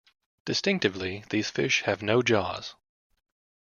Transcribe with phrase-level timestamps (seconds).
[0.45, 2.73] Distinctively, these fish have no jaws.